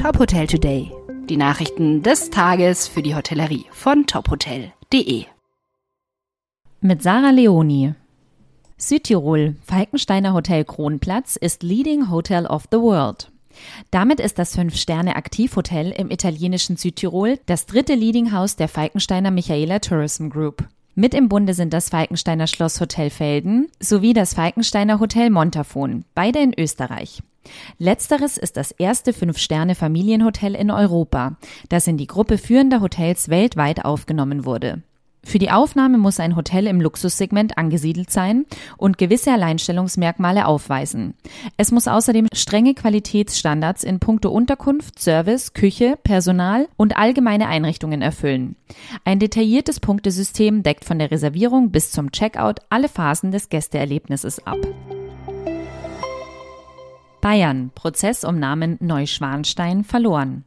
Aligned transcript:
Top 0.00 0.18
Hotel 0.18 0.46
Today. 0.46 0.90
Die 1.28 1.36
Nachrichten 1.36 2.02
des 2.02 2.30
Tages 2.30 2.88
für 2.88 3.02
die 3.02 3.14
Hotellerie 3.14 3.66
von 3.70 4.06
tophotel.de. 4.06 5.26
Mit 6.80 7.02
Sarah 7.02 7.32
Leoni. 7.32 7.92
Südtirol, 8.78 9.56
Falkensteiner 9.62 10.32
Hotel 10.32 10.64
Kronplatz 10.64 11.36
ist 11.36 11.62
Leading 11.62 12.10
Hotel 12.10 12.46
of 12.46 12.64
the 12.70 12.78
World. 12.78 13.30
Damit 13.90 14.20
ist 14.20 14.38
das 14.38 14.54
Fünf-Sterne-Aktivhotel 14.54 15.90
im 15.90 16.10
italienischen 16.10 16.78
Südtirol 16.78 17.38
das 17.44 17.66
dritte 17.66 17.94
Leading 17.94 18.32
House 18.32 18.56
der 18.56 18.68
Falkensteiner 18.68 19.30
Michaela 19.30 19.80
Tourism 19.80 20.30
Group. 20.30 20.66
Mit 20.94 21.12
im 21.12 21.28
Bunde 21.28 21.52
sind 21.52 21.74
das 21.74 21.90
Falkensteiner 21.90 22.46
Schloss 22.46 22.80
Hotel 22.80 23.10
Felden 23.10 23.68
sowie 23.80 24.14
das 24.14 24.32
Falkensteiner 24.32 24.98
Hotel 24.98 25.28
Montafon, 25.28 26.06
beide 26.14 26.38
in 26.38 26.58
Österreich. 26.58 27.22
Letzteres 27.78 28.36
ist 28.36 28.56
das 28.56 28.70
erste 28.72 29.12
Fünf-Sterne-Familienhotel 29.12 30.54
in 30.54 30.70
Europa, 30.70 31.36
das 31.68 31.86
in 31.86 31.96
die 31.96 32.06
Gruppe 32.06 32.38
führender 32.38 32.80
Hotels 32.80 33.28
weltweit 33.28 33.84
aufgenommen 33.84 34.44
wurde. 34.44 34.82
Für 35.22 35.38
die 35.38 35.50
Aufnahme 35.50 35.98
muss 35.98 36.18
ein 36.18 36.34
Hotel 36.34 36.66
im 36.66 36.80
Luxussegment 36.80 37.58
angesiedelt 37.58 38.10
sein 38.10 38.46
und 38.78 38.96
gewisse 38.96 39.30
Alleinstellungsmerkmale 39.32 40.46
aufweisen. 40.46 41.14
Es 41.56 41.72
muss 41.72 41.88
außerdem 41.88 42.28
strenge 42.32 42.74
Qualitätsstandards 42.74 43.84
in 43.84 44.00
puncto 44.00 44.30
Unterkunft, 44.30 44.98
Service, 44.98 45.52
Küche, 45.52 45.98
Personal 46.02 46.68
und 46.76 46.96
allgemeine 46.96 47.48
Einrichtungen 47.48 48.00
erfüllen. 48.00 48.56
Ein 49.04 49.18
detailliertes 49.18 49.78
Punktesystem 49.80 50.62
deckt 50.62 50.84
von 50.84 50.98
der 50.98 51.10
Reservierung 51.10 51.70
bis 51.70 51.92
zum 51.92 52.12
Checkout 52.12 52.60
alle 52.70 52.88
Phasen 52.88 53.30
des 53.30 53.50
Gästeerlebnisses 53.50 54.46
ab. 54.46 54.58
Bayern. 57.20 57.70
Prozess 57.74 58.24
um 58.24 58.38
Namen 58.38 58.76
Neuschwanstein 58.80 59.84
verloren. 59.84 60.44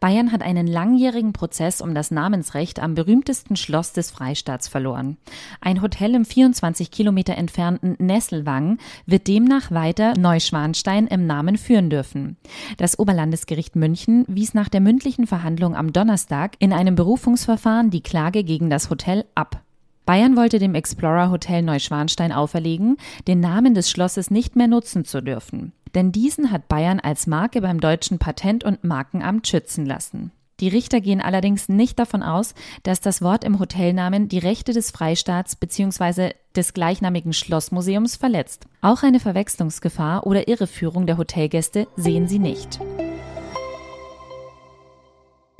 Bayern 0.00 0.32
hat 0.32 0.42
einen 0.42 0.66
langjährigen 0.66 1.32
Prozess 1.32 1.80
um 1.80 1.94
das 1.94 2.10
Namensrecht 2.10 2.80
am 2.80 2.94
berühmtesten 2.94 3.56
Schloss 3.56 3.92
des 3.92 4.10
Freistaats 4.10 4.68
verloren. 4.68 5.16
Ein 5.60 5.82
Hotel 5.82 6.14
im 6.14 6.24
24 6.24 6.90
Kilometer 6.90 7.36
entfernten 7.36 7.96
Nesselwang 7.98 8.78
wird 9.06 9.28
demnach 9.28 9.70
weiter 9.70 10.14
Neuschwanstein 10.16 11.06
im 11.06 11.26
Namen 11.26 11.58
führen 11.58 11.90
dürfen. 11.90 12.36
Das 12.76 12.98
Oberlandesgericht 12.98 13.76
München 13.76 14.24
wies 14.28 14.54
nach 14.54 14.68
der 14.68 14.80
mündlichen 14.80 15.26
Verhandlung 15.26 15.76
am 15.76 15.92
Donnerstag 15.92 16.56
in 16.58 16.72
einem 16.72 16.94
Berufungsverfahren 16.94 17.90
die 17.90 18.02
Klage 18.02 18.44
gegen 18.44 18.70
das 18.70 18.90
Hotel 18.90 19.24
ab. 19.34 19.62
Bayern 20.04 20.36
wollte 20.36 20.58
dem 20.58 20.74
Explorer 20.74 21.30
Hotel 21.30 21.62
Neuschwanstein 21.62 22.32
auferlegen, 22.32 22.96
den 23.28 23.40
Namen 23.40 23.74
des 23.74 23.88
Schlosses 23.88 24.30
nicht 24.30 24.56
mehr 24.56 24.66
nutzen 24.66 25.04
zu 25.04 25.22
dürfen. 25.22 25.72
Denn 25.94 26.10
diesen 26.10 26.50
hat 26.50 26.68
Bayern 26.68 26.98
als 26.98 27.26
Marke 27.26 27.60
beim 27.60 27.80
deutschen 27.80 28.18
Patent- 28.18 28.64
und 28.64 28.82
Markenamt 28.82 29.46
schützen 29.46 29.86
lassen. 29.86 30.32
Die 30.60 30.68
Richter 30.68 31.00
gehen 31.00 31.20
allerdings 31.20 31.68
nicht 31.68 31.98
davon 31.98 32.22
aus, 32.22 32.54
dass 32.82 33.00
das 33.00 33.20
Wort 33.22 33.42
im 33.44 33.58
Hotelnamen 33.58 34.28
die 34.28 34.38
Rechte 34.38 34.72
des 34.72 34.90
Freistaats 34.90 35.56
bzw. 35.56 36.34
des 36.54 36.72
gleichnamigen 36.72 37.32
Schlossmuseums 37.32 38.16
verletzt. 38.16 38.66
Auch 38.80 39.02
eine 39.02 39.18
Verwechslungsgefahr 39.18 40.26
oder 40.26 40.48
Irreführung 40.48 41.06
der 41.06 41.18
Hotelgäste 41.18 41.88
sehen 41.96 42.28
sie 42.28 42.38
nicht. 42.38 42.80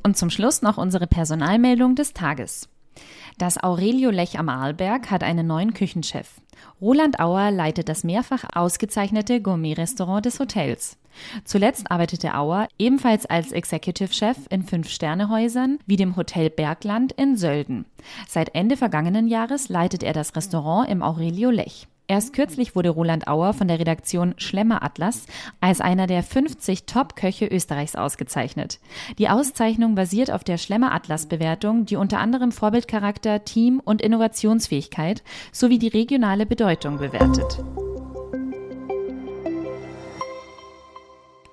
Und 0.03 0.17
zum 0.17 0.29
Schluss 0.29 0.61
noch 0.61 0.77
unsere 0.77 1.07
Personalmeldung 1.07 1.95
des 1.95 2.13
Tages. 2.13 2.69
Das 3.37 3.61
Aurelio 3.61 4.09
Lech 4.11 4.37
am 4.37 4.49
Arlberg 4.49 5.09
hat 5.09 5.23
einen 5.23 5.47
neuen 5.47 5.73
Küchenchef. 5.73 6.41
Roland 6.79 7.19
Auer 7.19 7.51
leitet 7.51 7.89
das 7.89 8.03
mehrfach 8.03 8.43
ausgezeichnete 8.53 9.41
Gourmet-Restaurant 9.41 10.25
des 10.25 10.39
Hotels. 10.39 10.97
Zuletzt 11.43 11.91
arbeitete 11.91 12.35
Auer 12.35 12.67
ebenfalls 12.79 13.25
als 13.25 13.51
Executive 13.51 14.13
Chef 14.13 14.37
in 14.49 14.63
Fünf-Sterne-Häusern 14.63 15.79
wie 15.85 15.95
dem 15.95 16.15
Hotel 16.15 16.49
Bergland 16.49 17.11
in 17.13 17.35
Sölden. 17.35 17.85
Seit 18.27 18.55
Ende 18.55 18.77
vergangenen 18.77 19.27
Jahres 19.27 19.69
leitet 19.69 20.03
er 20.03 20.13
das 20.13 20.35
Restaurant 20.35 20.89
im 20.89 21.01
Aurelio 21.03 21.49
Lech. 21.49 21.87
Erst 22.07 22.33
kürzlich 22.33 22.75
wurde 22.75 22.89
Roland 22.89 23.27
Auer 23.27 23.53
von 23.53 23.69
der 23.69 23.79
Redaktion 23.79 24.35
Schlemmer 24.37 24.83
Atlas 24.83 25.25
als 25.61 25.79
einer 25.79 26.05
der 26.05 26.21
50 26.21 26.85
Top-Köche 26.85 27.47
Österreichs 27.47 27.95
ausgezeichnet. 27.95 28.79
Die 29.17 29.29
Auszeichnung 29.29 29.95
basiert 29.95 30.29
auf 30.29 30.43
der 30.43 30.57
Schlemmer 30.57 30.93
Atlas-Bewertung, 30.93 31.85
die 31.85 31.95
unter 31.95 32.19
anderem 32.19 32.51
Vorbildcharakter, 32.51 33.45
Team 33.45 33.81
und 33.83 34.01
Innovationsfähigkeit 34.01 35.23
sowie 35.53 35.79
die 35.79 35.87
regionale 35.87 36.45
Bedeutung 36.45 36.97
bewertet. 36.97 37.63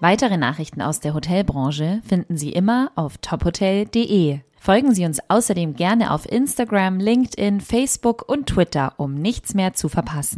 Weitere 0.00 0.36
Nachrichten 0.36 0.82
aus 0.82 0.98
der 0.98 1.14
Hotelbranche 1.14 2.00
finden 2.08 2.36
Sie 2.36 2.50
immer 2.50 2.90
auf 2.96 3.18
tophotel.de. 3.18 4.40
Folgen 4.62 4.94
Sie 4.94 5.06
uns 5.06 5.20
außerdem 5.28 5.74
gerne 5.74 6.12
auf 6.12 6.30
Instagram, 6.30 7.00
LinkedIn, 7.00 7.62
Facebook 7.62 8.28
und 8.28 8.46
Twitter, 8.46 8.92
um 8.98 9.14
nichts 9.14 9.54
mehr 9.54 9.72
zu 9.72 9.88
verpassen. 9.88 10.28